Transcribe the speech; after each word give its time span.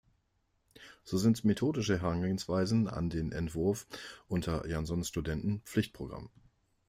So 1.03 1.19
sind 1.19 1.45
methodische 1.45 1.99
Herangehensweisen 2.01 2.87
an 2.87 3.11
den 3.11 3.31
Entwurf 3.31 3.85
unter 4.27 4.67
Jansons 4.67 5.07
Studenten 5.07 5.61
Pflichtprogramm. 5.63 6.31